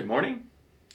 Good 0.00 0.08
morning. 0.08 0.44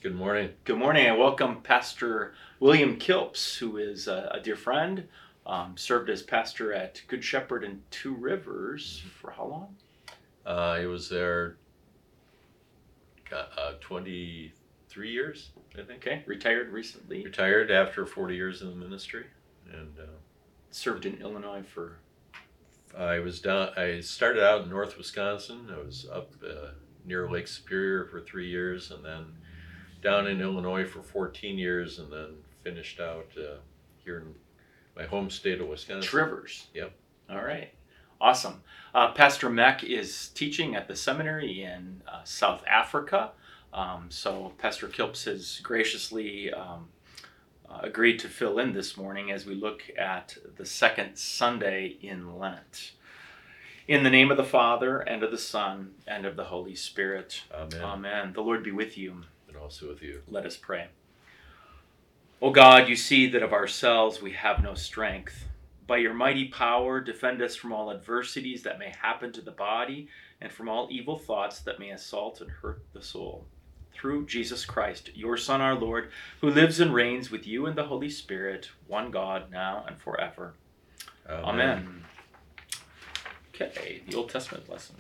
Good 0.02 0.16
morning. 0.16 0.50
Good 0.64 0.80
morning. 0.80 1.06
I 1.06 1.12
welcome 1.12 1.62
Pastor 1.62 2.34
William 2.60 2.98
Kilps, 2.98 3.56
who 3.56 3.78
is 3.78 4.08
a, 4.08 4.32
a 4.34 4.40
dear 4.40 4.56
friend, 4.56 5.08
um, 5.46 5.78
served 5.78 6.10
as 6.10 6.24
pastor 6.24 6.74
at 6.74 7.04
Good 7.08 7.24
Shepherd 7.24 7.64
in 7.64 7.84
Two 7.92 8.16
Rivers 8.16 9.04
for 9.22 9.30
how 9.30 9.46
long? 9.46 9.76
Uh, 10.44 10.50
I 10.80 10.88
was 10.88 11.08
there 11.08 11.58
uh, 13.32 13.74
23 13.80 15.12
years, 15.12 15.52
I 15.78 15.84
think. 15.84 16.00
Okay, 16.00 16.24
retired 16.26 16.72
recently. 16.72 17.24
Retired 17.24 17.70
after 17.70 18.08
40 18.08 18.34
years 18.36 18.64
in 18.64 18.70
the 18.70 18.76
ministry. 18.76 19.28
And 19.72 20.00
uh, 20.00 20.18
served 20.72 21.06
in 21.06 21.22
Illinois 21.22 21.62
for. 21.62 22.00
I 22.98 23.20
was 23.20 23.40
down. 23.40 23.70
I 23.78 24.00
started 24.00 24.44
out 24.44 24.64
in 24.64 24.72
North 24.72 24.98
Wisconsin. 24.98 25.68
I 25.72 25.78
was 25.78 26.08
up 26.12 26.32
uh, 26.44 26.70
near 27.06 27.30
Lake 27.30 27.48
Superior 27.48 28.06
for 28.06 28.22
three 28.22 28.50
years, 28.50 28.92
and 28.92 29.04
then 29.04 29.26
down 30.02 30.28
in 30.28 30.42
Illinois 30.42 30.86
for 30.86 31.02
14 31.02 31.58
years, 31.58 32.00
and 32.00 32.12
then 32.12 32.36
finished 32.64 33.00
out 33.00 33.28
uh, 33.38 33.58
here 34.04 34.20
in 34.20 34.36
my 34.96 35.04
home 35.04 35.30
state 35.30 35.62
of 35.62 35.68
Wisconsin. 35.68 36.18
Rivers. 36.18 36.68
Yep. 36.74 36.94
All 37.30 37.44
right. 37.44 37.72
Awesome. 38.22 38.64
Uh, 38.94 39.12
Pastor 39.12 39.50
Meck 39.50 39.84
is 39.84 40.30
teaching 40.30 40.76
at 40.76 40.88
the 40.88 40.96
seminary 40.96 41.64
in 41.64 42.02
uh, 42.08 42.22
South 42.24 42.64
Africa. 42.66 43.32
Um, 43.74 44.06
so 44.10 44.54
Pastor 44.58 44.88
Kilps 44.88 45.26
has 45.26 45.60
graciously 45.62 46.52
um, 46.54 46.88
uh, 47.70 47.80
agreed 47.84 48.20
to 48.20 48.30
fill 48.30 48.60
in 48.60 48.74
this 48.74 48.96
morning 48.96 49.32
as 49.32 49.46
we 49.46 49.54
look 49.54 49.84
at 49.98 50.38
the 50.56 50.66
second 50.66 51.18
Sunday 51.18 51.98
in 52.02 52.40
Lent. 52.40 52.94
In 53.88 54.04
the 54.04 54.10
name 54.10 54.32
of 54.32 54.38
the 54.38 54.44
Father, 54.44 54.98
and 54.98 55.22
of 55.22 55.30
the 55.30 55.38
Son, 55.38 55.94
and 56.08 56.26
of 56.26 56.36
the 56.36 56.46
Holy 56.46 56.74
Spirit. 56.74 57.44
Amen. 57.54 57.82
Amen. 57.82 58.34
The 58.34 58.42
Lord 58.42 58.64
be 58.64 58.72
with 58.72 58.98
you. 58.98 59.22
And 59.48 59.56
also 59.56 59.90
with 59.90 60.02
you. 60.02 60.22
Let 60.28 60.48
us 60.48 60.58
pray. 60.58 60.88
O 62.42 62.50
God, 62.50 62.90
you 62.90 62.96
see 62.96 63.28
that 63.30 63.44
of 63.44 63.54
ourselves 63.54 64.24
we 64.24 64.32
have 64.32 64.64
no 64.64 64.74
strength. 64.74 65.46
By 65.86 65.98
your 65.98 66.16
mighty 66.16 66.48
power, 66.48 67.00
defend 67.00 67.44
us 67.44 67.56
from 67.56 67.74
all 67.74 67.92
adversities 67.92 68.64
that 68.64 68.80
may 68.80 68.92
happen 69.02 69.32
to 69.34 69.42
the 69.42 69.52
body 69.52 70.08
and 70.42 70.52
from 70.52 70.68
all 70.68 70.88
evil 70.90 71.20
thoughts 71.20 71.60
that 71.60 71.80
may 71.80 71.92
assault 71.92 72.42
and 72.42 72.50
hurt 72.50 72.84
the 72.94 73.04
soul. 73.04 73.46
Through 73.94 74.26
Jesus 74.26 74.66
Christ, 74.66 75.12
your 75.14 75.38
Son, 75.38 75.62
our 75.62 75.76
Lord, 75.76 76.10
who 76.42 76.50
lives 76.50 76.80
and 76.80 76.92
reigns 76.92 77.30
with 77.30 77.46
you 77.46 77.68
in 77.68 77.76
the 77.76 77.86
Holy 77.86 78.10
Spirit, 78.10 78.70
one 78.88 79.12
God, 79.12 79.52
now 79.52 79.86
and 79.88 79.98
forever. 80.00 80.56
Amen. 81.30 81.46
Amen. 81.46 82.06
Okay, 83.62 84.02
the 84.06 84.18
Old 84.18 84.30
Testament 84.30 84.68
lesson. 84.68 84.98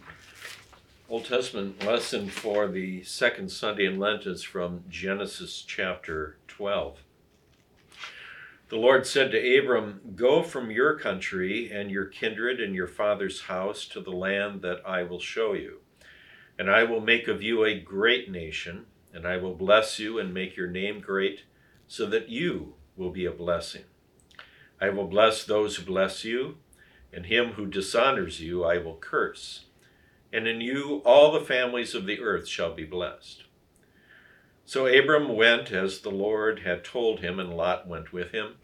Old 1.10 1.26
Testament 1.26 1.84
lesson 1.84 2.30
for 2.30 2.70
the 2.70 3.04
second 3.04 3.52
Sunday 3.52 3.86
in 3.86 4.00
Lent 4.00 4.26
is 4.26 4.44
from 4.44 4.86
Genesis 4.88 5.62
chapter 5.62 6.38
12. 6.48 7.00
The 8.70 8.78
Lord 8.78 9.06
said 9.06 9.32
to 9.32 9.60
Abram, 9.60 10.00
Go 10.16 10.42
from 10.42 10.72
your 10.72 10.98
country 10.98 11.70
and 11.70 11.92
your 11.92 12.06
kindred 12.06 12.62
and 12.62 12.74
your 12.74 12.88
father's 12.88 13.42
house 13.42 13.86
to 13.88 14.00
the 14.00 14.12
land 14.12 14.62
that 14.62 14.82
I 14.88 15.04
will 15.04 15.20
show 15.20 15.52
you. 15.52 15.80
And 16.58 16.72
I 16.72 16.86
will 16.86 17.02
make 17.02 17.28
of 17.28 17.42
you 17.42 17.66
a 17.66 17.78
great 17.78 18.32
nation, 18.32 18.86
and 19.14 19.28
I 19.28 19.36
will 19.36 19.56
bless 19.56 20.00
you 20.00 20.18
and 20.18 20.34
make 20.34 20.56
your 20.56 20.70
name 20.70 21.02
great, 21.02 21.42
so 21.88 22.06
that 22.06 22.30
you 22.30 22.76
will 22.96 23.12
be 23.12 23.26
a 23.26 23.32
blessing. 23.32 23.84
I 24.80 24.92
will 24.92 25.08
bless 25.08 25.44
those 25.44 25.76
who 25.76 25.86
bless 25.86 26.24
you, 26.24 26.56
and 27.16 27.28
him 27.28 27.53
who 27.53 27.66
dishonors 27.66 28.42
you 28.42 28.64
I 28.64 28.78
will 28.78 28.98
curse. 28.98 29.66
And 30.34 30.48
in 30.48 30.59
you 30.59 31.02
all 31.06 31.31
the 31.31 31.40
families 31.40 31.96
of 31.96 32.06
the 32.06 32.20
earth 32.20 32.48
shall 32.48 32.74
be 32.74 32.84
blessed. 32.84 33.44
So 34.66 34.86
Abram 34.86 35.30
went 35.30 35.72
as 35.72 36.00
the 36.00 36.12
Lord 36.12 36.59
had 36.59 36.84
told 36.84 37.22
him, 37.22 37.40
and 37.40 37.56
Lot 37.56 37.88
went 37.88 38.12
with 38.12 38.31
him. 38.31 38.56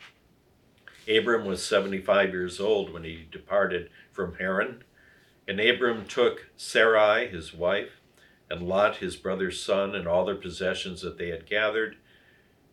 Abram 1.08 1.46
was 1.46 1.64
seventy 1.64 2.00
five 2.00 2.32
years 2.32 2.60
old 2.60 2.92
when 2.92 3.04
he 3.04 3.28
departed 3.32 3.90
from 4.12 4.36
Haran. 4.36 4.84
And 5.48 5.60
Abram 5.60 6.06
took 6.06 6.48
Sarai 6.58 7.28
his 7.28 7.54
wife, 7.54 8.02
and 8.50 8.68
Lot 8.68 8.98
his 8.98 9.16
brother's 9.16 9.62
son, 9.62 9.96
and 9.96 10.08
all 10.08 10.26
their 10.26 10.36
possessions 10.36 11.02
that 11.02 11.18
they 11.18 11.30
had 11.30 11.50
gathered, 11.50 11.96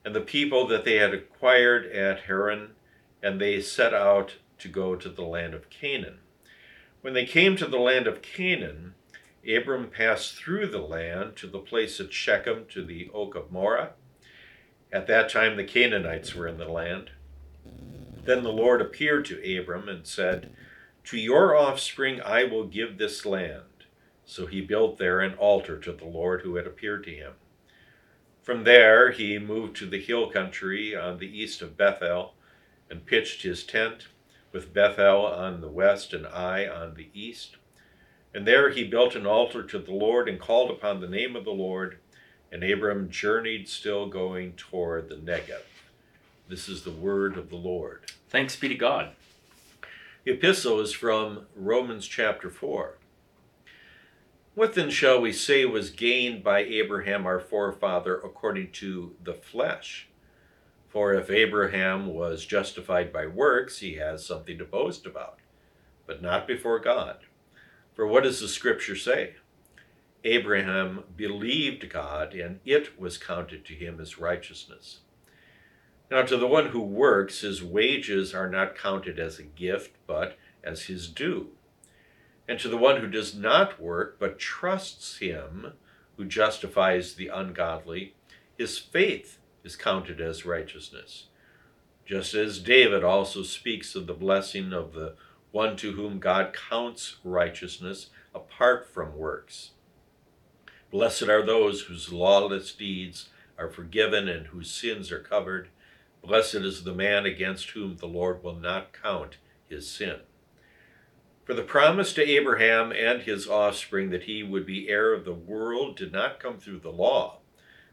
and 0.04 0.14
the 0.14 0.20
people 0.20 0.66
that 0.66 0.84
they 0.84 0.96
had 0.96 1.14
acquired 1.14 1.86
at 1.86 2.22
Haran, 2.22 2.70
and 3.22 3.40
they 3.40 3.60
set 3.60 3.94
out 3.94 4.34
to 4.58 4.68
go 4.68 4.96
to 4.96 5.08
the 5.08 5.22
land 5.22 5.54
of 5.54 5.70
Canaan. 5.70 6.18
When 7.00 7.14
they 7.14 7.24
came 7.24 7.56
to 7.56 7.66
the 7.66 7.78
land 7.78 8.06
of 8.06 8.22
Canaan, 8.22 8.94
Abram 9.48 9.88
passed 9.88 10.34
through 10.34 10.66
the 10.66 10.80
land 10.80 11.36
to 11.36 11.46
the 11.46 11.58
place 11.58 12.00
at 12.00 12.12
Shechem 12.12 12.66
to 12.70 12.84
the 12.84 13.10
oak 13.14 13.34
of 13.34 13.52
Moreh. 13.52 13.92
At 14.92 15.06
that 15.06 15.28
time 15.28 15.56
the 15.56 15.64
Canaanites 15.64 16.34
were 16.34 16.48
in 16.48 16.58
the 16.58 16.68
land. 16.68 17.10
Then 18.24 18.42
the 18.42 18.52
Lord 18.52 18.80
appeared 18.80 19.24
to 19.26 19.58
Abram 19.58 19.88
and 19.88 20.06
said, 20.06 20.52
To 21.04 21.18
your 21.18 21.56
offspring 21.56 22.20
I 22.20 22.44
will 22.44 22.66
give 22.66 22.98
this 22.98 23.24
land. 23.24 23.62
So 24.26 24.46
he 24.46 24.60
built 24.60 24.98
there 24.98 25.20
an 25.20 25.34
altar 25.34 25.78
to 25.78 25.92
the 25.92 26.04
Lord 26.04 26.42
who 26.42 26.56
had 26.56 26.66
appeared 26.66 27.04
to 27.04 27.10
him. 27.10 27.32
From 28.42 28.64
there 28.64 29.12
he 29.12 29.38
moved 29.38 29.76
to 29.76 29.86
the 29.86 30.00
hill 30.00 30.30
country 30.30 30.94
on 30.96 31.18
the 31.18 31.26
east 31.26 31.62
of 31.62 31.76
Bethel 31.76 32.34
and 32.90 33.06
pitched 33.06 33.42
his 33.42 33.64
tent, 33.64 34.08
with 34.52 34.72
Bethel 34.72 35.26
on 35.26 35.60
the 35.60 35.68
west 35.68 36.12
and 36.12 36.26
Ai 36.26 36.66
on 36.66 36.94
the 36.94 37.08
east. 37.12 37.56
And 38.34 38.46
there 38.46 38.70
he 38.70 38.84
built 38.84 39.14
an 39.14 39.26
altar 39.26 39.62
to 39.62 39.78
the 39.78 39.92
Lord 39.92 40.28
and 40.28 40.40
called 40.40 40.70
upon 40.70 41.00
the 41.00 41.08
name 41.08 41.36
of 41.36 41.44
the 41.44 41.50
Lord. 41.50 41.98
And 42.50 42.64
Abram 42.64 43.10
journeyed, 43.10 43.68
still 43.68 44.08
going 44.08 44.52
toward 44.52 45.08
the 45.08 45.16
Negev. 45.16 45.62
This 46.48 46.68
is 46.68 46.82
the 46.82 46.90
word 46.90 47.36
of 47.36 47.50
the 47.50 47.56
Lord. 47.56 48.10
Thanks 48.30 48.56
be 48.56 48.68
to 48.68 48.74
God. 48.74 49.10
The 50.24 50.32
epistle 50.32 50.80
is 50.80 50.92
from 50.92 51.46
Romans 51.54 52.06
chapter 52.06 52.50
4. 52.50 52.94
What 54.54 54.74
then 54.74 54.90
shall 54.90 55.20
we 55.20 55.32
say 55.32 55.64
was 55.64 55.90
gained 55.90 56.42
by 56.42 56.60
Abraham 56.60 57.26
our 57.26 57.38
forefather 57.38 58.16
according 58.16 58.72
to 58.72 59.14
the 59.22 59.34
flesh? 59.34 60.07
For 60.98 61.14
if 61.14 61.30
Abraham 61.30 62.08
was 62.08 62.44
justified 62.44 63.12
by 63.12 63.28
works, 63.28 63.78
he 63.78 63.94
has 63.98 64.26
something 64.26 64.58
to 64.58 64.64
boast 64.64 65.06
about, 65.06 65.38
but 66.08 66.20
not 66.20 66.48
before 66.48 66.80
God. 66.80 67.18
For 67.94 68.04
what 68.04 68.24
does 68.24 68.40
the 68.40 68.48
scripture 68.48 68.96
say? 68.96 69.36
Abraham 70.24 71.04
believed 71.14 71.88
God, 71.88 72.34
and 72.34 72.58
it 72.64 72.98
was 72.98 73.16
counted 73.16 73.64
to 73.66 73.74
him 73.74 74.00
as 74.00 74.18
righteousness. 74.18 75.02
Now, 76.10 76.22
to 76.22 76.36
the 76.36 76.48
one 76.48 76.70
who 76.70 76.82
works, 76.82 77.42
his 77.42 77.62
wages 77.62 78.34
are 78.34 78.50
not 78.50 78.74
counted 78.74 79.20
as 79.20 79.38
a 79.38 79.44
gift, 79.44 79.94
but 80.04 80.36
as 80.64 80.86
his 80.86 81.06
due. 81.08 81.50
And 82.48 82.58
to 82.58 82.68
the 82.68 82.76
one 82.76 83.00
who 83.00 83.08
does 83.08 83.36
not 83.36 83.80
work, 83.80 84.16
but 84.18 84.40
trusts 84.40 85.18
him 85.18 85.74
who 86.16 86.24
justifies 86.24 87.14
the 87.14 87.28
ungodly, 87.28 88.16
his 88.56 88.78
faith 88.78 89.38
is 89.68 89.76
counted 89.76 90.18
as 90.18 90.46
righteousness. 90.46 91.26
Just 92.06 92.32
as 92.32 92.58
David 92.58 93.04
also 93.04 93.42
speaks 93.42 93.94
of 93.94 94.06
the 94.06 94.14
blessing 94.14 94.72
of 94.72 94.94
the 94.94 95.14
one 95.50 95.76
to 95.76 95.92
whom 95.92 96.18
God 96.18 96.56
counts 96.70 97.16
righteousness 97.22 98.08
apart 98.34 98.88
from 98.88 99.18
works. 99.18 99.72
Blessed 100.90 101.24
are 101.24 101.44
those 101.44 101.82
whose 101.82 102.10
lawless 102.10 102.72
deeds 102.72 103.28
are 103.58 103.68
forgiven 103.68 104.26
and 104.26 104.46
whose 104.46 104.70
sins 104.70 105.12
are 105.12 105.20
covered. 105.20 105.68
Blessed 106.24 106.54
is 106.54 106.84
the 106.84 106.94
man 106.94 107.26
against 107.26 107.68
whom 107.72 107.98
the 107.98 108.06
Lord 108.06 108.42
will 108.42 108.56
not 108.56 108.94
count 108.94 109.36
his 109.68 109.86
sin. 109.86 110.20
For 111.44 111.52
the 111.52 111.62
promise 111.62 112.14
to 112.14 112.26
Abraham 112.26 112.90
and 112.90 113.20
his 113.20 113.46
offspring 113.46 114.08
that 114.10 114.22
he 114.22 114.42
would 114.42 114.64
be 114.64 114.88
heir 114.88 115.12
of 115.12 115.26
the 115.26 115.34
world 115.34 115.94
did 115.94 116.10
not 116.10 116.40
come 116.40 116.56
through 116.56 116.78
the 116.78 116.88
law, 116.90 117.40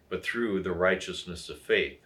but 0.10 0.24
through 0.24 0.62
the 0.62 0.72
righteousness 0.72 1.50
of 1.50 1.60
faith. 1.60 2.00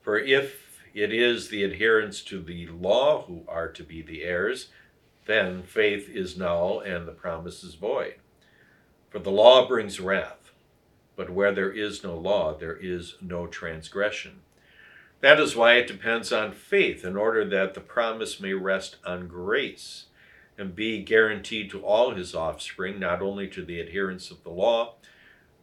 For 0.00 0.18
if 0.18 0.80
it 0.94 1.12
is 1.12 1.48
the 1.48 1.64
adherents 1.64 2.22
to 2.22 2.40
the 2.40 2.66
law 2.66 3.22
who 3.22 3.44
are 3.48 3.68
to 3.68 3.82
be 3.82 4.02
the 4.02 4.24
heirs, 4.24 4.68
then 5.26 5.62
faith 5.62 6.08
is 6.08 6.36
null 6.36 6.80
and 6.80 7.06
the 7.06 7.12
promise 7.12 7.62
is 7.62 7.74
void. 7.74 8.16
For 9.10 9.18
the 9.18 9.30
law 9.30 9.66
brings 9.68 10.00
wrath, 10.00 10.52
but 11.16 11.30
where 11.30 11.52
there 11.52 11.70
is 11.70 12.02
no 12.02 12.16
law, 12.16 12.54
there 12.56 12.76
is 12.76 13.16
no 13.20 13.46
transgression. 13.46 14.40
That 15.20 15.38
is 15.38 15.54
why 15.54 15.74
it 15.74 15.86
depends 15.86 16.32
on 16.32 16.52
faith, 16.52 17.04
in 17.04 17.16
order 17.16 17.44
that 17.44 17.74
the 17.74 17.80
promise 17.80 18.40
may 18.40 18.54
rest 18.54 18.96
on 19.06 19.28
grace 19.28 20.06
and 20.58 20.74
be 20.74 21.02
guaranteed 21.02 21.70
to 21.70 21.84
all 21.84 22.10
his 22.10 22.34
offspring, 22.34 22.98
not 22.98 23.22
only 23.22 23.46
to 23.48 23.64
the 23.64 23.80
adherents 23.80 24.30
of 24.30 24.42
the 24.42 24.50
law, 24.50 24.96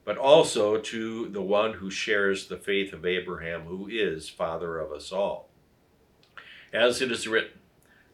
but 0.10 0.18
also 0.18 0.80
to 0.80 1.30
the 1.30 1.42
one 1.44 1.74
who 1.74 1.92
shares 1.92 2.48
the 2.48 2.58
faith 2.58 2.94
of 2.94 3.06
Abraham, 3.06 3.66
who 3.66 3.88
is 3.88 4.28
father 4.28 4.80
of 4.80 4.92
us 4.92 5.12
all. 5.12 5.50
As 6.74 7.00
it 7.00 7.12
is 7.12 7.28
written, 7.28 7.60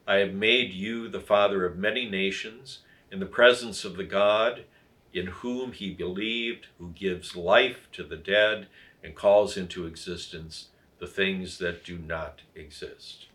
I 0.06 0.16
have 0.16 0.34
made 0.34 0.74
you 0.74 1.08
the 1.08 1.22
father 1.22 1.66
of 1.66 1.78
many 1.78 2.10
nations 2.10 2.80
in 3.10 3.22
the 3.22 3.26
presence 3.26 3.86
of 3.86 3.96
the 3.96 4.04
God 4.04 4.66
in 5.14 5.28
whom 5.28 5.72
he 5.72 5.94
believed, 5.94 6.68
who 6.80 6.90
gives 6.90 7.38
life 7.38 7.88
to 7.94 8.04
the 8.04 8.18
dead 8.18 8.68
and 9.02 9.16
calls 9.16 9.56
into 9.56 9.88
existence 9.88 10.68
the 11.00 11.08
things 11.08 11.60
that 11.60 11.86
do 11.86 11.98
not 11.98 12.42
exist. 12.56 13.28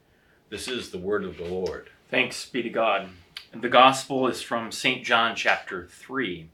This 0.50 0.68
is 0.68 0.90
the 0.90 0.98
word 0.98 1.24
of 1.24 1.38
the 1.38 1.48
Lord. 1.48 1.88
Thanks 2.10 2.44
be 2.44 2.62
to 2.62 2.68
God. 2.68 3.08
The 3.54 3.70
gospel 3.70 4.28
is 4.28 4.42
from 4.42 4.70
St. 4.70 5.02
John 5.02 5.34
chapter 5.34 5.86
3. 5.86 6.50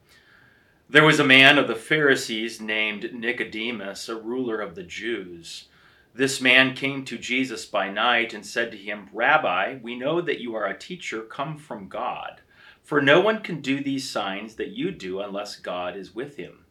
There 0.89 1.05
was 1.05 1.19
a 1.19 1.25
man 1.25 1.59
of 1.59 1.67
the 1.67 1.75
Pharisees 1.75 2.61
named 2.61 3.13
Nicodemus, 3.13 4.09
a 4.09 4.15
ruler 4.15 4.61
of 4.61 4.77
the 4.77 4.85
Jews. 4.85 5.67
This 6.15 6.41
man 6.41 6.77
came 6.77 7.05
to 7.07 7.19
Jesus 7.19 7.67
by 7.67 7.91
night 7.91 8.33
and 8.33 8.47
said 8.47 8.71
to 8.71 8.77
him, 8.77 9.09
Rabbi, 9.13 9.79
we 9.83 9.97
know 9.97 10.21
that 10.21 10.39
you 10.39 10.55
are 10.55 10.65
a 10.65 10.79
teacher 10.79 11.23
come 11.23 11.59
from 11.59 11.89
God, 11.89 12.41
for 12.85 13.03
no 13.03 13.21
one 13.21 13.43
can 13.43 13.61
do 13.61 13.83
these 13.83 14.09
signs 14.09 14.55
that 14.55 14.69
you 14.69 14.93
do 14.93 15.19
unless 15.19 15.57
God 15.57 15.97
is 15.97 16.15
with 16.15 16.37
him. 16.37 16.65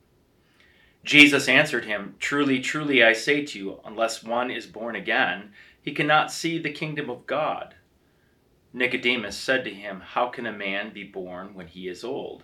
Jesus 1.04 1.50
answered 1.50 1.84
him, 1.84 2.16
Truly, 2.18 2.62
truly, 2.62 3.04
I 3.04 3.12
say 3.12 3.44
to 3.46 3.60
you, 3.60 3.82
unless 3.84 4.24
one 4.24 4.50
is 4.50 4.66
born 4.66 4.96
again, 4.96 5.52
he 5.82 5.92
cannot 5.92 6.32
see 6.32 6.58
the 6.58 6.72
kingdom 6.72 7.10
of 7.10 7.28
God. 7.28 7.76
Nicodemus 8.72 9.38
said 9.38 9.66
to 9.66 9.74
him, 9.74 10.00
How 10.00 10.30
can 10.30 10.46
a 10.46 10.54
man 10.54 10.94
be 10.94 11.04
born 11.04 11.54
when 11.54 11.68
he 11.68 11.90
is 11.90 12.06
old? 12.06 12.44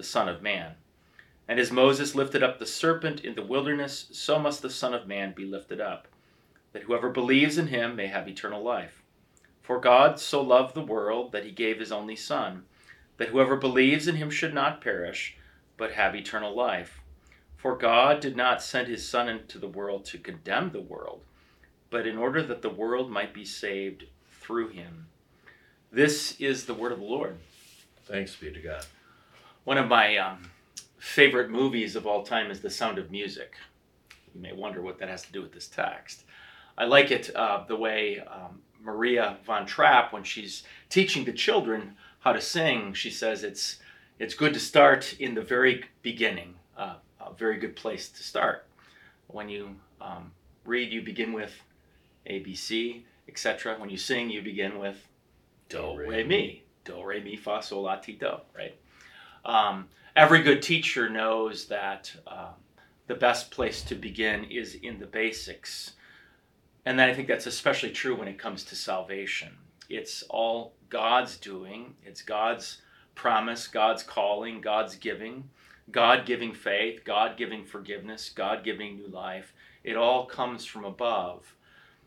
the 0.00 0.06
Son 0.06 0.30
of 0.30 0.40
Man. 0.40 0.76
And 1.46 1.60
as 1.60 1.70
Moses 1.70 2.14
lifted 2.14 2.42
up 2.42 2.58
the 2.58 2.64
serpent 2.64 3.22
in 3.22 3.34
the 3.34 3.44
wilderness, 3.44 4.06
so 4.12 4.38
must 4.38 4.62
the 4.62 4.70
Son 4.70 4.94
of 4.94 5.06
Man 5.06 5.34
be 5.36 5.44
lifted 5.44 5.78
up 5.78 6.08
that 6.72 6.84
whoever 6.84 7.10
believes 7.10 7.58
in 7.58 7.66
him 7.66 7.96
may 7.96 8.06
have 8.06 8.26
eternal 8.26 8.62
life. 8.62 9.02
For 9.60 9.78
God 9.78 10.18
so 10.18 10.40
loved 10.40 10.74
the 10.74 10.80
world 10.80 11.32
that 11.32 11.44
he 11.44 11.50
gave 11.50 11.78
his 11.78 11.92
only 11.92 12.16
Son, 12.16 12.64
that 13.18 13.28
whoever 13.28 13.56
believes 13.56 14.08
in 14.08 14.16
him 14.16 14.30
should 14.30 14.54
not 14.54 14.80
perish, 14.80 15.36
but 15.76 15.92
have 15.92 16.14
eternal 16.14 16.56
life. 16.56 17.00
For 17.58 17.76
God 17.76 18.20
did 18.20 18.36
not 18.36 18.62
send 18.62 18.88
his 18.88 19.06
Son 19.06 19.28
into 19.28 19.58
the 19.58 19.68
world 19.68 20.06
to 20.06 20.18
condemn 20.18 20.70
the 20.70 20.80
world, 20.80 21.20
but 21.90 22.06
in 22.06 22.16
order 22.16 22.42
that 22.42 22.62
the 22.62 22.70
world 22.70 23.10
might 23.10 23.34
be 23.34 23.44
saved 23.44 24.04
through 24.30 24.68
him. 24.68 25.08
This 25.92 26.40
is 26.40 26.64
the 26.64 26.72
word 26.74 26.92
of 26.92 27.00
the 27.00 27.04
Lord. 27.04 27.36
Thanks 28.06 28.34
be 28.36 28.50
to 28.50 28.60
God. 28.60 28.86
One 29.70 29.78
of 29.78 29.86
my 29.86 30.16
um, 30.16 30.50
favorite 30.98 31.48
movies 31.48 31.94
of 31.94 32.04
all 32.04 32.24
time 32.24 32.50
is 32.50 32.58
The 32.58 32.68
Sound 32.68 32.98
of 32.98 33.12
Music. 33.12 33.54
You 34.34 34.40
may 34.40 34.52
wonder 34.52 34.82
what 34.82 34.98
that 34.98 35.08
has 35.08 35.22
to 35.22 35.32
do 35.32 35.42
with 35.42 35.52
this 35.52 35.68
text. 35.68 36.24
I 36.76 36.86
like 36.86 37.12
it 37.12 37.30
uh, 37.36 37.62
the 37.68 37.76
way 37.76 38.18
um, 38.18 38.62
Maria 38.82 39.36
von 39.46 39.66
Trapp, 39.66 40.12
when 40.12 40.24
she's 40.24 40.64
teaching 40.88 41.24
the 41.24 41.32
children 41.32 41.94
how 42.18 42.32
to 42.32 42.40
sing, 42.40 42.94
she 42.94 43.10
says 43.12 43.44
it's 43.44 43.76
it's 44.18 44.34
good 44.34 44.54
to 44.54 44.58
start 44.58 45.14
in 45.20 45.34
the 45.34 45.40
very 45.40 45.84
beginning. 46.02 46.56
Uh, 46.76 46.94
a 47.24 47.32
very 47.32 47.56
good 47.56 47.76
place 47.76 48.08
to 48.08 48.24
start. 48.24 48.66
When 49.28 49.48
you 49.48 49.76
um, 50.00 50.32
read, 50.64 50.92
you 50.92 51.00
begin 51.00 51.32
with 51.32 51.52
A, 52.26 52.40
B, 52.40 52.56
C, 52.56 53.06
etc. 53.28 53.76
When 53.78 53.88
you 53.88 53.98
sing, 53.98 54.30
you 54.30 54.42
begin 54.42 54.80
with 54.80 54.96
Do, 55.68 55.96
Re, 55.96 56.24
Mi. 56.24 56.64
Do, 56.84 57.04
Re, 57.04 57.22
Mi, 57.22 57.36
Fa, 57.36 57.62
Sol, 57.62 57.82
La, 57.82 57.98
Ti, 57.98 58.14
Do. 58.14 58.38
Right. 58.52 58.74
Um, 59.44 59.88
every 60.16 60.42
good 60.42 60.62
teacher 60.62 61.08
knows 61.08 61.66
that 61.66 62.12
uh, 62.26 62.50
the 63.06 63.14
best 63.14 63.50
place 63.50 63.82
to 63.82 63.94
begin 63.94 64.44
is 64.44 64.74
in 64.74 64.98
the 64.98 65.06
basics 65.06 65.92
and 66.84 66.98
then 66.98 67.08
I 67.08 67.14
think 67.14 67.28
that's 67.28 67.46
especially 67.46 67.90
true 67.90 68.16
when 68.16 68.28
it 68.28 68.38
comes 68.38 68.64
to 68.64 68.74
salvation. 68.74 69.56
It's 69.88 70.22
all 70.30 70.74
God's 70.88 71.36
doing, 71.36 71.94
it's 72.04 72.22
God's 72.22 72.80
promise, 73.14 73.66
God's 73.66 74.02
calling, 74.02 74.60
God's 74.60 74.96
giving, 74.96 75.50
God 75.90 76.24
giving 76.24 76.54
faith, 76.54 77.04
God 77.04 77.36
giving 77.36 77.64
forgiveness, 77.64 78.30
God 78.30 78.64
giving 78.64 78.96
new 78.96 79.08
life. 79.08 79.52
It 79.84 79.96
all 79.96 80.26
comes 80.26 80.64
from 80.64 80.84
above. 80.84 81.54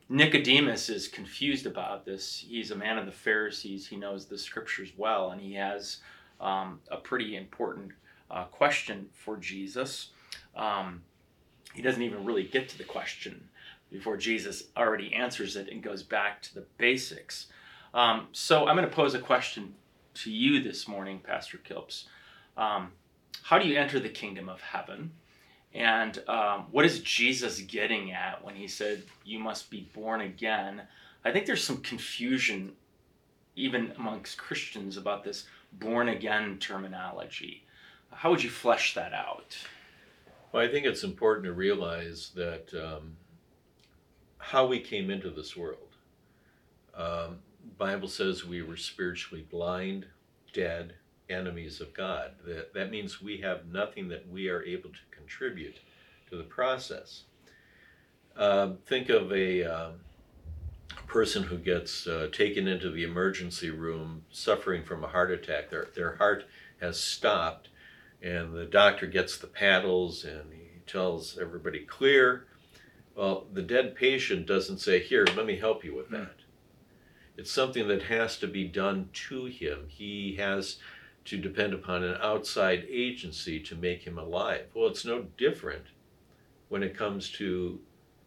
Nicodemus 0.09 0.89
is 0.89 1.07
confused 1.07 1.65
about 1.65 2.05
this. 2.05 2.43
He's 2.47 2.71
a 2.71 2.75
man 2.75 2.97
of 2.97 3.05
the 3.05 3.11
Pharisees. 3.11 3.87
He 3.87 3.95
knows 3.95 4.25
the 4.25 4.37
scriptures 4.37 4.91
well, 4.97 5.31
and 5.31 5.41
he 5.41 5.53
has 5.53 5.97
um, 6.43 6.79
a 6.91 6.97
pretty 6.97 7.35
important 7.35 7.91
uh, 8.29 8.43
question 8.45 9.07
for 9.13 9.37
Jesus. 9.37 10.09
Um, 10.55 11.01
he 11.73 11.81
doesn't 11.81 12.01
even 12.01 12.25
really 12.25 12.43
get 12.43 12.69
to 12.69 12.77
the 12.77 12.83
question 12.83 13.49
before 13.91 14.17
Jesus 14.17 14.65
already 14.75 15.13
answers 15.13 15.55
it 15.55 15.69
and 15.69 15.81
goes 15.81 16.03
back 16.03 16.41
to 16.43 16.53
the 16.53 16.65
basics. 16.77 17.47
Um, 17.93 18.27
so 18.31 18.67
I'm 18.67 18.75
going 18.75 18.89
to 18.89 18.95
pose 18.95 19.13
a 19.13 19.19
question 19.19 19.73
to 20.15 20.31
you 20.31 20.61
this 20.61 20.87
morning, 20.87 21.19
Pastor 21.19 21.57
Kilps. 21.57 22.05
Um, 22.57 22.91
how 23.43 23.57
do 23.57 23.67
you 23.67 23.77
enter 23.77 23.99
the 23.99 24.09
kingdom 24.09 24.49
of 24.49 24.61
heaven? 24.61 25.11
And 25.73 26.21
um, 26.27 26.65
what 26.71 26.85
is 26.85 26.99
Jesus 26.99 27.59
getting 27.61 28.11
at 28.11 28.43
when 28.43 28.55
he 28.55 28.67
said, 28.67 29.03
You 29.25 29.39
must 29.39 29.71
be 29.71 29.89
born 29.93 30.21
again? 30.21 30.83
I 31.25 31.31
think 31.31 31.45
there's 31.45 31.63
some 31.63 31.77
confusion, 31.77 32.73
even 33.55 33.91
amongst 33.97 34.37
Christians, 34.37 34.97
about 34.97 35.23
this 35.23 35.45
born 35.79 36.09
again 36.09 36.57
terminology. 36.59 37.65
How 38.11 38.29
would 38.29 38.43
you 38.43 38.49
flesh 38.49 38.93
that 38.93 39.13
out? 39.13 39.57
Well, 40.51 40.63
I 40.63 40.69
think 40.69 40.85
it's 40.85 41.03
important 41.03 41.45
to 41.45 41.53
realize 41.53 42.31
that 42.35 42.71
um, 42.73 43.17
how 44.37 44.67
we 44.67 44.79
came 44.79 45.09
into 45.09 45.29
this 45.29 45.57
world. 45.57 45.79
Um, 46.95 47.39
Bible 47.77 48.07
says 48.07 48.45
we 48.45 48.61
were 48.61 48.77
spiritually 48.77 49.45
blind, 49.49 50.05
dead, 50.53 50.93
enemies 51.29 51.81
of 51.81 51.93
God. 51.93 52.31
That, 52.45 52.73
that 52.73 52.91
means 52.91 53.21
we 53.21 53.37
have 53.37 53.65
nothing 53.65 54.09
that 54.09 54.29
we 54.29 54.49
are 54.49 54.61
able 54.63 54.89
to 54.89 54.99
contribute 55.17 55.79
to 56.29 56.37
the 56.37 56.43
process. 56.43 57.23
Um, 58.35 58.77
think 58.85 59.09
of 59.09 59.31
a 59.31 59.63
um, 59.63 59.93
person 61.13 61.43
who 61.43 61.57
gets 61.57 62.07
uh, 62.07 62.27
taken 62.31 62.67
into 62.67 62.89
the 62.89 63.03
emergency 63.03 63.69
room 63.69 64.25
suffering 64.31 64.83
from 64.83 65.03
a 65.03 65.07
heart 65.07 65.29
attack. 65.29 65.69
Their, 65.69 65.87
their 65.95 66.15
heart 66.15 66.45
has 66.81 66.99
stopped, 66.99 67.69
and 68.21 68.53
the 68.53 68.65
doctor 68.65 69.05
gets 69.05 69.37
the 69.37 69.47
paddles 69.47 70.25
and 70.25 70.51
he 70.51 70.81
tells 70.87 71.37
everybody 71.37 71.81
clear 71.81 72.47
well, 73.15 73.45
the 73.53 73.61
dead 73.61 73.95
patient 73.95 74.47
doesn't 74.47 74.79
say, 74.79 74.99
Here, 74.99 75.25
let 75.35 75.45
me 75.45 75.57
help 75.57 75.83
you 75.83 75.95
with 75.95 76.07
hmm. 76.07 76.15
that. 76.15 76.35
It's 77.37 77.51
something 77.51 77.87
that 77.87 78.03
has 78.03 78.37
to 78.39 78.47
be 78.47 78.67
done 78.67 79.09
to 79.27 79.45
him. 79.45 79.85
He 79.87 80.35
has 80.39 80.77
to 81.25 81.37
depend 81.37 81.73
upon 81.73 82.03
an 82.03 82.17
outside 82.21 82.85
agency 82.89 83.59
to 83.61 83.75
make 83.75 84.03
him 84.03 84.17
alive. 84.17 84.65
Well, 84.73 84.87
it's 84.87 85.05
no 85.05 85.25
different 85.37 85.85
when 86.69 86.83
it 86.83 86.97
comes 86.97 87.29
to 87.31 87.79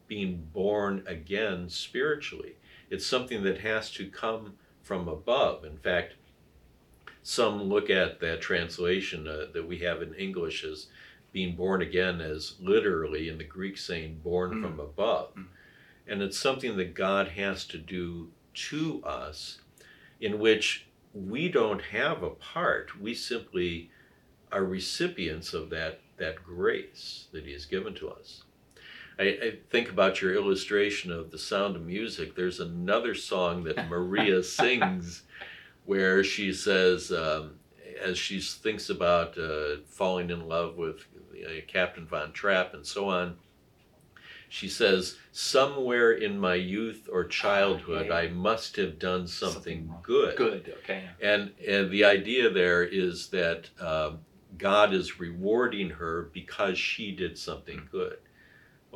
being 0.08 0.48
born 0.52 1.04
again 1.06 1.68
spiritually. 1.68 2.56
It's 2.90 3.06
something 3.06 3.42
that 3.44 3.60
has 3.60 3.90
to 3.92 4.08
come 4.08 4.54
from 4.82 5.08
above. 5.08 5.64
In 5.64 5.78
fact, 5.78 6.14
some 7.22 7.62
look 7.62 7.90
at 7.90 8.20
that 8.20 8.40
translation 8.40 9.26
uh, 9.26 9.46
that 9.52 9.66
we 9.66 9.78
have 9.78 10.02
in 10.02 10.14
English 10.14 10.64
as 10.64 10.86
being 11.32 11.56
born 11.56 11.82
again 11.82 12.20
as 12.20 12.54
literally 12.60 13.28
in 13.28 13.36
the 13.36 13.44
Greek 13.44 13.76
saying 13.76 14.20
born 14.22 14.52
mm. 14.52 14.62
from 14.62 14.78
above. 14.78 15.34
Mm. 15.34 15.46
And 16.06 16.22
it's 16.22 16.38
something 16.38 16.76
that 16.76 16.94
God 16.94 17.28
has 17.28 17.66
to 17.66 17.78
do 17.78 18.30
to 18.54 19.02
us 19.04 19.58
in 20.20 20.38
which 20.38 20.86
we 21.12 21.48
don't 21.48 21.82
have 21.82 22.22
a 22.22 22.30
part. 22.30 23.00
We 23.00 23.12
simply 23.12 23.90
are 24.52 24.64
recipients 24.64 25.52
of 25.52 25.70
that 25.70 26.00
that 26.18 26.42
grace 26.42 27.26
that 27.32 27.44
He 27.44 27.52
has 27.52 27.66
given 27.66 27.94
to 27.96 28.08
us. 28.08 28.44
I, 29.18 29.22
I, 29.22 29.52
think 29.70 29.90
about 29.90 30.20
your 30.20 30.34
illustration 30.34 31.10
of 31.10 31.30
the 31.30 31.38
sound 31.38 31.76
of 31.76 31.82
music. 31.82 32.34
There's 32.34 32.60
another 32.60 33.14
song 33.14 33.64
that 33.64 33.88
Maria 33.90 34.42
sings 34.42 35.22
where 35.84 36.22
she 36.22 36.52
says, 36.52 37.10
um, 37.12 37.58
as 38.02 38.18
she 38.18 38.40
thinks 38.40 38.90
about 38.90 39.38
uh, 39.38 39.76
falling 39.86 40.30
in 40.30 40.46
love 40.46 40.76
with 40.76 41.06
uh, 41.44 41.60
Captain 41.66 42.06
Von 42.06 42.32
Trapp 42.32 42.74
and 42.74 42.84
so 42.84 43.08
on, 43.08 43.36
she 44.48 44.68
says, 44.68 45.16
Somewhere 45.32 46.12
in 46.12 46.38
my 46.38 46.54
youth 46.54 47.08
or 47.10 47.24
childhood, 47.24 48.10
I 48.10 48.28
must 48.28 48.76
have 48.76 48.98
done 48.98 49.26
something, 49.26 49.86
something 49.86 49.94
good. 50.02 50.36
Good, 50.36 50.74
okay. 50.82 51.04
And, 51.22 51.52
and 51.66 51.90
the 51.90 52.04
idea 52.04 52.50
there 52.50 52.82
is 52.84 53.28
that 53.28 53.70
um, 53.80 54.20
God 54.56 54.94
is 54.94 55.18
rewarding 55.18 55.90
her 55.90 56.30
because 56.32 56.78
she 56.78 57.12
did 57.12 57.36
something 57.36 57.88
good. 57.90 58.18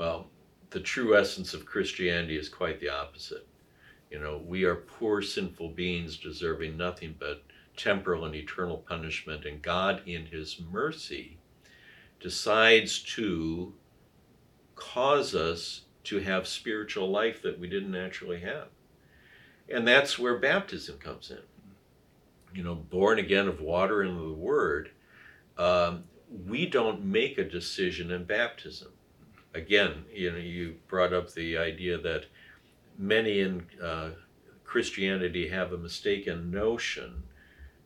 Well, 0.00 0.28
the 0.70 0.80
true 0.80 1.14
essence 1.14 1.52
of 1.52 1.66
Christianity 1.66 2.38
is 2.38 2.48
quite 2.48 2.80
the 2.80 2.88
opposite. 2.88 3.46
You 4.10 4.18
know, 4.18 4.42
we 4.46 4.64
are 4.64 4.76
poor, 4.76 5.20
sinful 5.20 5.72
beings 5.72 6.16
deserving 6.16 6.78
nothing 6.78 7.16
but 7.18 7.42
temporal 7.76 8.24
and 8.24 8.34
eternal 8.34 8.78
punishment, 8.78 9.44
and 9.44 9.60
God, 9.60 10.00
in 10.06 10.24
His 10.24 10.58
mercy, 10.58 11.36
decides 12.18 13.00
to 13.14 13.74
cause 14.74 15.34
us 15.34 15.82
to 16.04 16.20
have 16.20 16.48
spiritual 16.48 17.10
life 17.10 17.42
that 17.42 17.58
we 17.58 17.68
didn't 17.68 17.92
naturally 17.92 18.40
have. 18.40 18.68
And 19.68 19.86
that's 19.86 20.18
where 20.18 20.38
baptism 20.38 20.96
comes 20.96 21.30
in. 21.30 21.42
You 22.54 22.64
know, 22.64 22.74
born 22.74 23.18
again 23.18 23.48
of 23.48 23.60
water 23.60 24.00
and 24.00 24.18
of 24.18 24.28
the 24.28 24.32
Word, 24.32 24.92
um, 25.58 26.04
we 26.46 26.64
don't 26.64 27.04
make 27.04 27.36
a 27.36 27.44
decision 27.44 28.10
in 28.10 28.24
baptism 28.24 28.92
again, 29.54 30.04
you 30.12 30.30
know, 30.30 30.38
you 30.38 30.76
brought 30.88 31.12
up 31.12 31.32
the 31.32 31.56
idea 31.58 31.98
that 31.98 32.26
many 32.98 33.40
in 33.40 33.66
uh, 33.82 34.10
Christianity 34.64 35.48
have 35.48 35.72
a 35.72 35.78
mistaken 35.78 36.50
notion 36.50 37.22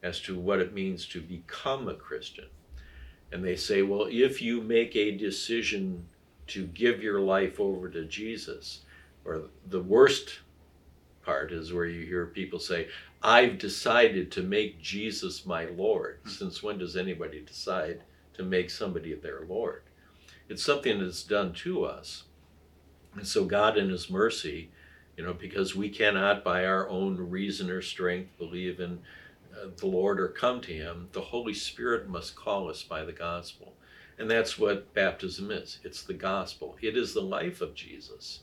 as 0.02 0.20
to 0.20 0.38
what 0.38 0.60
it 0.60 0.74
means 0.74 1.06
to 1.06 1.20
become 1.20 1.88
a 1.88 1.94
Christian. 1.94 2.46
And 3.32 3.42
they 3.42 3.56
say, 3.56 3.82
well, 3.82 4.06
if 4.10 4.42
you 4.42 4.60
make 4.60 4.94
a 4.94 5.16
decision 5.16 6.06
to 6.48 6.66
give 6.66 7.02
your 7.02 7.20
life 7.20 7.58
over 7.58 7.88
to 7.88 8.04
Jesus, 8.04 8.80
or 9.24 9.44
the 9.68 9.82
worst 9.82 10.40
part 11.24 11.52
is 11.52 11.72
where 11.72 11.86
you 11.86 12.04
hear 12.04 12.26
people 12.26 12.58
say, 12.58 12.88
I've 13.22 13.56
decided 13.56 14.30
to 14.32 14.42
make 14.42 14.82
Jesus 14.82 15.46
my 15.46 15.64
Lord. 15.66 16.18
Hmm. 16.24 16.28
Since 16.28 16.62
when 16.62 16.78
does 16.78 16.96
anybody 16.96 17.40
decide 17.40 18.02
to 18.34 18.42
make 18.42 18.68
somebody 18.68 19.14
their 19.14 19.46
Lord? 19.48 19.82
It's 20.48 20.62
something 20.62 21.00
that's 21.00 21.22
done 21.22 21.52
to 21.54 21.84
us. 21.84 22.24
And 23.14 23.26
so 23.26 23.44
God 23.44 23.78
in 23.78 23.88
his 23.90 24.10
mercy, 24.10 24.70
you 25.16 25.24
know, 25.24 25.32
because 25.32 25.76
we 25.76 25.88
cannot 25.88 26.44
by 26.44 26.64
our 26.66 26.88
own 26.88 27.16
reason 27.16 27.70
or 27.70 27.80
strength 27.80 28.36
believe 28.38 28.80
in 28.80 28.98
uh, 29.54 29.68
the 29.76 29.86
Lord 29.86 30.20
or 30.20 30.28
come 30.28 30.60
to 30.62 30.72
him, 30.72 31.08
the 31.12 31.20
Holy 31.20 31.54
Spirit 31.54 32.08
must 32.08 32.34
call 32.34 32.68
us 32.68 32.82
by 32.82 33.04
the 33.04 33.12
gospel. 33.12 33.74
And 34.18 34.30
that's 34.30 34.58
what 34.58 34.92
baptism 34.94 35.50
is. 35.50 35.78
It's 35.84 36.02
the 36.02 36.14
gospel. 36.14 36.76
It 36.80 36.96
is 36.96 37.14
the 37.14 37.22
life 37.22 37.60
of 37.60 37.74
Jesus. 37.74 38.40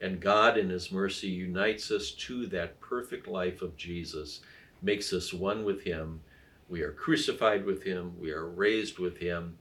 And 0.00 0.20
God 0.20 0.56
in 0.56 0.70
his 0.70 0.92
mercy 0.92 1.28
unites 1.28 1.90
us 1.90 2.12
to 2.12 2.46
that 2.48 2.80
perfect 2.80 3.26
life 3.26 3.62
of 3.62 3.76
Jesus, 3.76 4.40
makes 4.80 5.12
us 5.12 5.32
one 5.32 5.64
with 5.64 5.82
him. 5.82 6.20
We 6.68 6.82
are 6.82 6.92
crucified 6.92 7.64
with 7.64 7.82
him, 7.82 8.12
we 8.20 8.30
are 8.30 8.46
raised 8.46 8.98
with 8.98 9.16
him, 9.16 9.58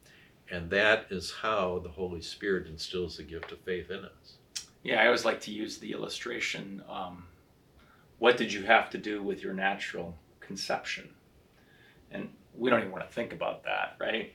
and 0.51 0.69
that 0.69 1.07
is 1.09 1.31
how 1.41 1.79
the 1.79 1.89
Holy 1.89 2.21
Spirit 2.21 2.67
instills 2.67 3.17
the 3.17 3.23
gift 3.23 3.51
of 3.51 3.59
faith 3.59 3.91
in 3.91 4.05
us. 4.05 4.37
Yeah, 4.83 5.01
I 5.01 5.05
always 5.05 5.25
like 5.25 5.41
to 5.41 5.51
use 5.51 5.77
the 5.77 5.91
illustration 5.91 6.81
um, 6.89 7.23
what 8.19 8.37
did 8.37 8.51
you 8.51 8.63
have 8.63 8.89
to 8.91 8.97
do 8.97 9.21
with 9.21 9.43
your 9.43 9.53
natural 9.53 10.15
conception? 10.39 11.09
And 12.11 12.29
we 12.57 12.69
don't 12.69 12.79
even 12.79 12.91
want 12.91 13.07
to 13.07 13.13
think 13.13 13.33
about 13.33 13.63
that, 13.65 13.95
right? 13.99 14.33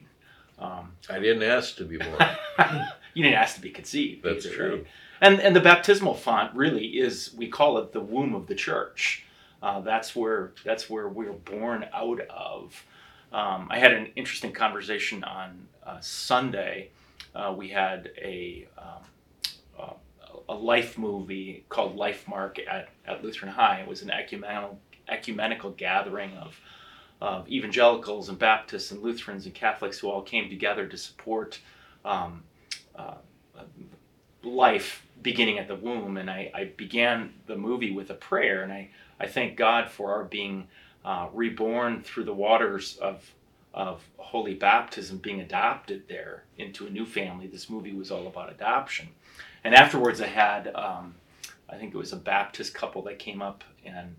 Um, 0.59 0.93
I 1.11 1.19
didn't 1.19 1.43
ask 1.43 1.77
to 1.77 1.85
be 1.85 1.99
born. 1.99 2.17
you 3.15 3.25
didn't 3.25 3.39
ask 3.39 3.57
to 3.57 3.61
be 3.61 3.71
conceived. 3.71 4.23
That's 4.23 4.47
either, 4.47 4.55
true. 4.55 4.75
Right? 4.77 4.87
And 5.21 5.41
and 5.41 5.57
the 5.57 5.61
baptismal 5.61 6.15
font 6.15 6.55
really 6.55 6.87
is 6.87 7.33
we 7.37 7.49
call 7.49 7.79
it 7.79 7.93
the 7.93 8.01
womb 8.01 8.35
of 8.35 8.47
the 8.47 8.55
church. 8.55 9.25
Uh, 9.63 9.81
that's 9.81 10.15
where 10.15 10.53
that's 10.65 10.91
where 10.91 11.09
we're 11.09 11.33
born 11.33 11.87
out 11.93 12.21
of. 12.29 12.85
Um, 13.33 13.69
I 13.71 13.79
had 13.79 13.93
an 13.93 14.11
interesting 14.15 14.53
conversation 14.53 15.25
on 15.25 15.69
uh, 15.87 16.01
Sunday. 16.01 16.91
Uh, 17.35 17.55
we 17.57 17.69
had 17.69 18.11
a 18.19 18.69
um, 18.77 19.03
a 20.49 20.55
life 20.55 20.99
movie 20.99 21.65
called 21.69 21.97
Lifemark 21.97 22.59
at, 22.69 22.89
at 23.07 23.25
Lutheran 23.25 23.53
High. 23.53 23.81
It 23.81 23.89
was 23.89 24.03
an 24.03 24.11
ecumenical 24.11 24.79
ecumenical 25.09 25.71
gathering 25.71 26.37
of 26.37 26.61
of 27.21 27.49
evangelicals 27.49 28.29
and 28.29 28.39
Baptists 28.39 28.91
and 28.91 29.01
Lutherans 29.01 29.47
and 29.47 29.55
Catholics 29.55 29.99
who 29.99 30.11
all 30.11 30.23
came 30.23 30.49
together 30.49 30.87
to 30.89 30.97
support 30.97 31.61
um, 32.05 32.43
uh, 32.97 33.15
life 34.43 35.07
beginning 35.23 35.59
at 35.59 35.69
the 35.69 35.77
womb. 35.77 36.17
And 36.17 36.29
I, 36.29 36.51
I, 36.53 36.65
began 36.65 37.33
the 37.47 37.57
movie 37.57 37.93
with 37.93 38.11
a 38.11 38.15
prayer, 38.15 38.65
and 38.65 38.73
I, 38.73 38.91
I 39.21 39.29
thank 39.29 39.57
God 39.57 39.89
for 39.89 40.13
our 40.13 40.25
being 40.25 40.67
uh, 41.05 41.29
reborn 41.33 42.03
through 42.03 42.25
the 42.25 42.35
waters 42.35 42.97
of, 42.99 43.33
of 43.75 44.03
holy 44.17 44.55
baptism, 44.55 45.19
being 45.19 45.41
adopted 45.41 46.05
there 46.09 46.45
into 46.59 46.87
a 46.87 46.91
new 46.91 47.07
family. 47.07 47.47
This 47.47 47.69
movie 47.69 47.95
was 47.95 48.11
all 48.11 48.27
about 48.27 48.51
adoption. 48.51 49.09
And 49.65 49.75
afterwards, 49.75 50.21
I 50.21 50.27
had, 50.27 50.69
um, 50.75 51.15
I 51.69 51.77
think 51.77 51.95
it 51.95 51.99
was 51.99 52.13
a 52.13 52.17
Baptist 52.17 52.75
couple 52.75 53.03
that 53.03 53.19
came 53.19 53.43
up 53.43 53.65
and 53.85 54.17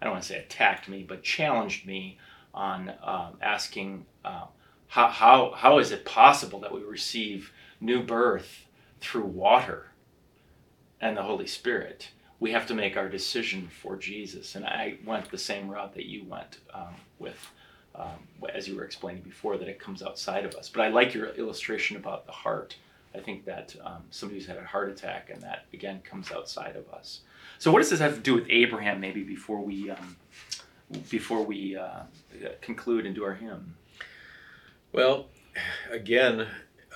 I 0.00 0.04
don't 0.04 0.12
want 0.12 0.24
to 0.24 0.28
say 0.28 0.38
attacked 0.38 0.88
me, 0.88 1.02
but 1.02 1.22
challenged 1.22 1.86
me 1.86 2.18
on 2.52 2.92
um, 3.02 3.38
asking 3.40 4.06
uh, 4.24 4.46
how, 4.88 5.08
how, 5.08 5.52
how 5.52 5.78
is 5.78 5.92
it 5.92 6.04
possible 6.04 6.60
that 6.60 6.72
we 6.72 6.82
receive 6.82 7.52
new 7.80 8.02
birth 8.02 8.66
through 9.00 9.24
water 9.24 9.92
and 11.00 11.16
the 11.16 11.22
Holy 11.22 11.46
Spirit? 11.46 12.10
We 12.40 12.52
have 12.52 12.66
to 12.66 12.74
make 12.74 12.96
our 12.96 13.08
decision 13.08 13.68
for 13.68 13.96
Jesus. 13.96 14.54
And 14.54 14.64
I 14.64 14.98
went 15.04 15.30
the 15.30 15.38
same 15.38 15.68
route 15.68 15.94
that 15.94 16.06
you 16.06 16.24
went 16.24 16.58
um, 16.74 16.94
with, 17.18 17.38
um, 17.94 18.18
as 18.52 18.68
you 18.68 18.76
were 18.76 18.84
explaining 18.84 19.22
before, 19.22 19.56
that 19.56 19.68
it 19.68 19.78
comes 19.78 20.02
outside 20.02 20.44
of 20.44 20.54
us. 20.54 20.68
But 20.68 20.82
I 20.82 20.88
like 20.88 21.14
your 21.14 21.28
illustration 21.30 21.96
about 21.96 22.26
the 22.26 22.32
heart. 22.32 22.76
I 23.14 23.20
think 23.20 23.46
that 23.46 23.74
um, 23.82 24.02
somebody 24.10 24.38
who's 24.38 24.48
had 24.48 24.58
a 24.58 24.64
heart 24.64 24.90
attack, 24.90 25.30
and 25.32 25.40
that 25.42 25.64
again 25.72 26.02
comes 26.04 26.30
outside 26.30 26.76
of 26.76 26.88
us. 26.92 27.20
So, 27.58 27.72
what 27.72 27.78
does 27.78 27.88
this 27.88 28.00
have 28.00 28.14
to 28.14 28.20
do 28.20 28.34
with 28.34 28.44
Abraham? 28.50 29.00
Maybe 29.00 29.22
before 29.22 29.60
we 29.60 29.88
um, 29.88 30.16
before 31.08 31.42
we 31.42 31.76
uh, 31.76 32.02
conclude 32.60 33.06
and 33.06 33.14
do 33.14 33.24
our 33.24 33.34
hymn. 33.34 33.76
Well, 34.92 35.28
again, 35.90 36.46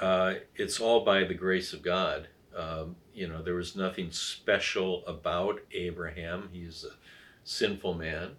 uh, 0.01 0.35
it's 0.57 0.81
all 0.81 1.05
by 1.05 1.25
the 1.25 1.35
grace 1.35 1.73
of 1.73 1.83
God. 1.83 2.29
Um, 2.55 2.97
you 3.15 3.29
know, 3.29 3.43
there 3.43 3.55
was 3.55 3.77
nothing 3.77 4.11
special 4.13 5.05
about 5.07 5.61
Abraham. 5.73 6.49
He's 6.53 6.85
a 6.85 6.95
sinful 7.45 7.95
man. 7.95 8.31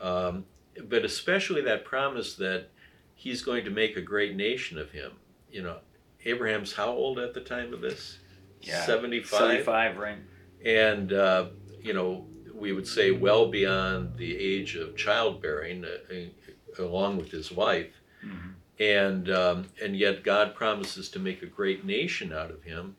Um, 0.00 0.44
but 0.84 1.04
especially 1.04 1.60
that 1.62 1.84
promise 1.84 2.34
that 2.36 2.68
he's 3.14 3.42
going 3.42 3.64
to 3.64 3.70
make 3.70 3.96
a 3.96 4.00
great 4.00 4.36
nation 4.36 4.78
of 4.78 4.90
him. 4.90 5.12
You 5.50 5.62
know, 5.62 5.78
Abraham's 6.24 6.72
how 6.72 6.88
old 6.88 7.18
at 7.18 7.34
the 7.34 7.40
time 7.40 7.72
of 7.74 7.80
this? 7.80 8.18
Yeah, 8.60 8.84
75. 8.84 9.38
75, 9.38 9.96
right. 9.98 10.18
And, 10.64 11.12
uh, 11.12 11.46
you 11.80 11.92
know, 11.92 12.26
we 12.54 12.72
would 12.72 12.86
say 12.86 13.10
well 13.10 13.48
beyond 13.48 14.16
the 14.16 14.36
age 14.36 14.74
of 14.74 14.96
childbearing, 14.96 15.84
uh, 15.84 16.82
along 16.82 17.18
with 17.18 17.30
his 17.30 17.52
wife. 17.52 17.92
Mm-hmm. 18.24 18.48
And, 18.80 19.30
um, 19.30 19.66
and 19.82 19.96
yet 19.96 20.22
God 20.22 20.54
promises 20.54 21.08
to 21.10 21.18
make 21.18 21.42
a 21.42 21.46
great 21.46 21.84
nation 21.84 22.32
out 22.32 22.50
of 22.50 22.62
him 22.62 22.96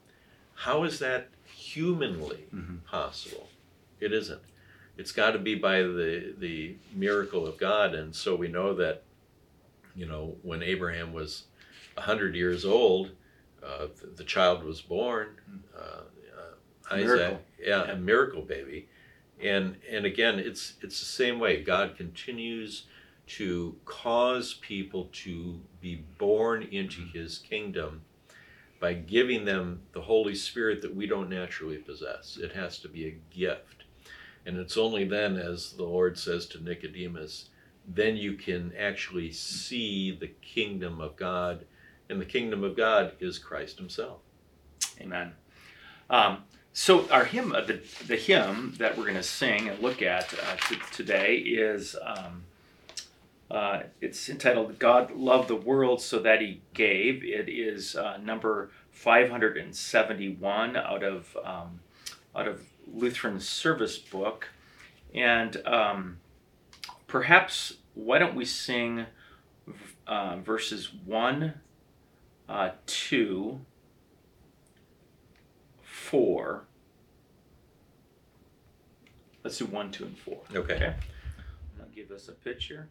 how 0.59 0.83
is 0.83 0.99
that 0.99 1.29
humanly 1.45 2.45
mm-hmm. 2.53 2.77
possible? 2.85 3.47
It 4.01 4.11
isn't. 4.11 4.41
It's 4.97 5.13
got 5.13 5.31
to 5.31 5.39
be 5.39 5.55
by 5.55 5.83
the 5.83 6.33
the 6.37 6.75
miracle 6.93 7.47
of 7.47 7.57
God, 7.57 7.95
and 7.95 8.13
so 8.13 8.35
we 8.35 8.49
know 8.49 8.73
that, 8.73 9.03
you 9.95 10.05
know, 10.05 10.35
when 10.41 10.61
Abraham 10.61 11.13
was 11.13 11.45
hundred 11.97 12.35
years 12.35 12.65
old, 12.65 13.11
uh, 13.63 13.87
the, 14.01 14.07
the, 14.17 14.23
child 14.23 14.63
was 14.63 14.81
born. 14.81 15.27
Uh, 15.77 15.81
uh, 15.81 16.93
Isaac, 16.95 17.05
miracle. 17.05 17.41
yeah, 17.61 17.91
a 17.91 17.95
miracle 17.95 18.41
baby, 18.41 18.89
and 19.41 19.77
and 19.89 20.05
again, 20.05 20.39
it's 20.39 20.73
it's 20.81 20.99
the 20.99 21.05
same 21.05 21.39
way. 21.39 21.63
God 21.63 21.95
continues 21.95 22.83
to 23.27 23.77
cause 23.85 24.55
people 24.55 25.09
to 25.11 25.61
be 25.79 26.03
born 26.17 26.63
into 26.63 27.01
mm-hmm. 27.01 27.17
His 27.17 27.37
kingdom 27.37 28.01
by 28.79 28.93
giving 28.93 29.45
them 29.45 29.81
the 29.93 30.01
Holy 30.01 30.35
Spirit 30.35 30.81
that 30.81 30.95
we 30.95 31.05
don't 31.05 31.29
naturally 31.29 31.77
possess. 31.77 32.37
It 32.41 32.53
has 32.53 32.79
to 32.79 32.87
be 32.87 33.07
a 33.07 33.19
gift. 33.35 33.83
And 34.45 34.57
it's 34.57 34.77
only 34.77 35.03
then, 35.03 35.37
as 35.37 35.73
the 35.73 35.83
Lord 35.83 36.17
says 36.17 36.45
to 36.47 36.63
Nicodemus, 36.63 37.49
then 37.87 38.15
you 38.15 38.33
can 38.33 38.71
actually 38.77 39.31
see 39.31 40.11
the 40.11 40.31
kingdom 40.41 41.01
of 41.01 41.15
God, 41.15 41.65
and 42.09 42.21
the 42.21 42.25
kingdom 42.25 42.63
of 42.63 42.77
God 42.77 43.13
is 43.19 43.37
Christ 43.37 43.77
Himself. 43.77 44.19
Amen. 45.01 45.33
Um, 46.09 46.43
so 46.73 47.09
our 47.09 47.25
hymn, 47.25 47.51
uh, 47.51 47.61
the, 47.61 47.81
the 48.07 48.15
hymn 48.15 48.75
that 48.77 48.97
we're 48.97 49.03
going 49.03 49.15
to 49.15 49.23
sing 49.23 49.69
and 49.69 49.79
look 49.79 50.01
at 50.01 50.33
uh, 50.33 50.55
t- 50.67 50.77
today 50.91 51.35
is 51.35 51.95
um, 52.03 52.43
uh, 53.49 53.81
it's 54.01 54.29
entitled 54.29 54.79
"God 54.79 55.11
Loved 55.11 55.47
the 55.47 55.55
World 55.55 56.01
So 56.01 56.19
That 56.19 56.41
He 56.41 56.61
Gave." 56.73 57.23
It 57.23 57.49
is 57.49 57.95
uh, 57.95 58.17
number 58.17 58.71
571 58.91 60.75
out 60.75 61.03
of 61.03 61.37
um, 61.43 61.79
out 62.35 62.47
of 62.47 62.61
Lutheran 62.91 63.39
Service 63.39 63.97
Book, 63.97 64.49
and 65.13 65.65
um, 65.65 66.17
perhaps 67.07 67.77
why 67.93 68.19
don't 68.19 68.35
we 68.35 68.45
sing 68.45 69.05
uh, 70.07 70.37
verses 70.37 70.91
one, 71.05 71.55
uh, 72.47 72.71
two 72.85 73.61
four. 76.09 76.65
Let's 79.43 79.57
do 79.57 79.65
one, 79.65 79.91
two, 79.91 80.05
and 80.05 80.17
four. 80.17 80.41
Okay. 80.55 80.73
Okay. 80.73 80.95
I'll 81.79 81.87
give 81.95 82.11
us 82.11 82.27
a 82.27 82.31
picture. 82.31 82.89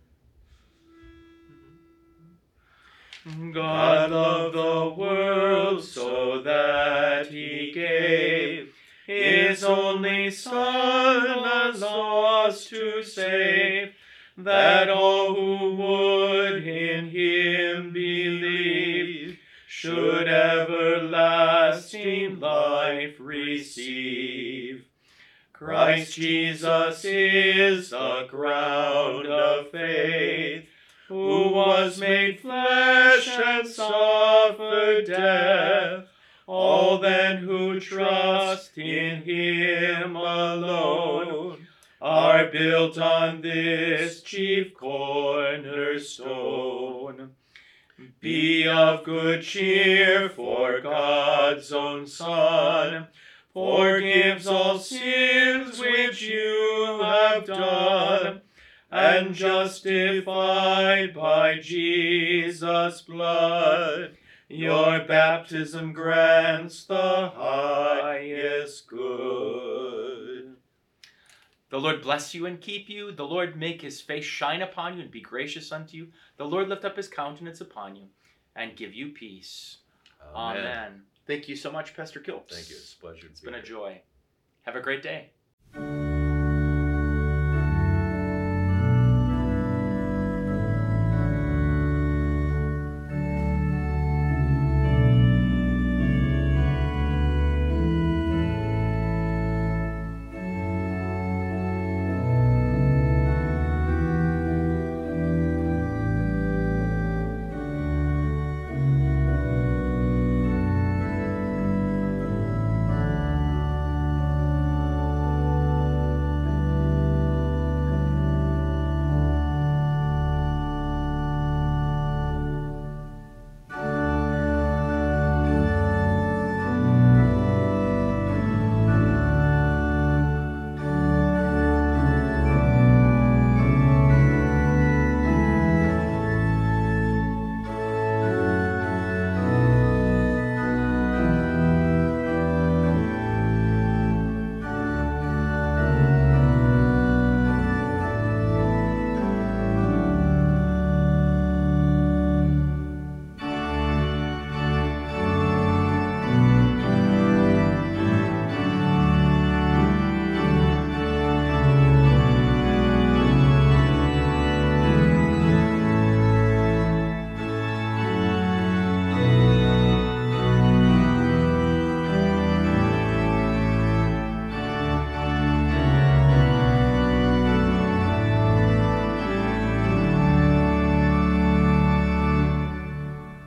God 3.52 4.10
loved 4.10 4.54
the 4.54 4.94
world 4.96 5.84
so 5.84 6.40
that 6.42 7.26
he 7.28 7.72
gave 7.74 8.72
his 9.06 9.62
only 9.64 10.30
Son, 10.30 11.22
the 11.22 11.78
lost 11.78 12.68
to 12.68 13.02
save, 13.02 13.92
that 14.36 14.88
all 14.88 15.34
who 15.34 15.74
would 15.76 16.66
in 16.66 17.08
him 17.10 17.92
believe 17.92 19.38
should 19.66 20.28
everlasting 20.28 21.98
life 22.38 23.16
receive. 23.18 24.84
Christ 25.52 26.14
Jesus 26.14 27.04
is 27.04 27.90
the 27.90 28.26
ground 28.30 29.26
of 29.26 29.70
faith, 29.70 30.67
who 31.08 31.48
was 31.48 31.98
made 31.98 32.38
flesh 32.40 33.28
and 33.28 33.66
suffered 33.66 35.06
death. 35.06 36.04
All 36.46 36.98
then 36.98 37.38
who 37.38 37.80
trust 37.80 38.78
in 38.78 39.22
him 39.22 40.14
alone 40.16 41.66
are 42.00 42.46
built 42.46 42.96
on 42.98 43.40
this 43.40 44.22
chief 44.22 44.72
cornerstone. 44.74 47.32
Be 48.20 48.68
of 48.68 49.02
good 49.04 49.42
cheer, 49.42 50.28
for 50.28 50.80
God's 50.80 51.72
own 51.72 52.06
Son 52.06 53.08
forgives 53.52 54.46
all 54.46 54.78
sins 54.78 55.80
which 55.80 56.22
you 56.22 57.00
have 57.02 57.44
done, 57.44 58.42
and 58.90 59.34
justified 59.34 61.14
by 61.14 61.58
Jesus' 61.58 63.02
blood, 63.02 64.16
your 64.48 65.04
baptism 65.04 65.92
grants 65.92 66.84
the 66.84 67.32
highest 67.34 68.86
good. 68.88 70.56
The 71.70 71.78
Lord 71.78 72.00
bless 72.00 72.34
you 72.34 72.46
and 72.46 72.58
keep 72.60 72.88
you. 72.88 73.12
The 73.12 73.26
Lord 73.26 73.56
make 73.56 73.82
his 73.82 74.00
face 74.00 74.24
shine 74.24 74.62
upon 74.62 74.96
you 74.96 75.02
and 75.02 75.10
be 75.10 75.20
gracious 75.20 75.70
unto 75.70 75.98
you. 75.98 76.08
The 76.38 76.46
Lord 76.46 76.68
lift 76.68 76.86
up 76.86 76.96
his 76.96 77.08
countenance 77.08 77.60
upon 77.60 77.94
you 77.94 78.06
and 78.56 78.74
give 78.74 78.94
you 78.94 79.10
peace. 79.10 79.78
Amen. 80.34 81.02
Thank 81.26 81.46
you 81.46 81.56
so 81.56 81.70
much, 81.70 81.94
Pastor 81.94 82.20
Kilps. 82.20 82.54
Thank 82.54 82.70
you. 82.70 82.76
It's 82.76 82.94
a 82.94 83.00
pleasure. 83.00 83.26
It's 83.26 83.40
been 83.40 83.54
a 83.54 83.62
joy. 83.62 84.00
Have 84.62 84.76
a 84.76 84.80
great 84.80 85.02
day. 85.02 85.30